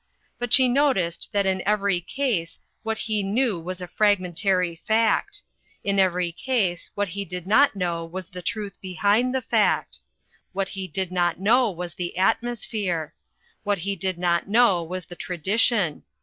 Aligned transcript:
But 0.39 0.51
she 0.51 0.67
noted 0.67 1.27
that 1.31 1.45
in 1.45 1.61
every 1.63 2.01
case 2.01 2.57
what 2.81 2.97
he 2.97 3.21
knew 3.21 3.59
was 3.59 3.83
a 3.83 3.87
fragmen 3.87 4.33
tary 4.33 4.77
fact. 4.77 5.43
In 5.83 5.99
every 5.99 6.31
case 6.31 6.89
what 6.95 7.09
he 7.09 7.23
did 7.23 7.45
not 7.45 7.75
know 7.75 8.03
was 8.03 8.29
the 8.29 8.41
truth 8.41 8.81
behind 8.81 9.35
the 9.35 9.43
fact. 9.43 9.99
What 10.53 10.69
he 10.69 10.87
did 10.87 11.11
not 11.11 11.39
know 11.39 11.69
was 11.69 11.93
the 11.93 12.17
atmosphere. 12.17 13.13
What 13.63 13.77
he 13.77 13.95
did 13.95 14.17
not 14.17 14.47
know 14.49 14.81
was 14.81 15.05
the 15.05 15.15
tra 15.15 15.37
dition. 15.37 16.01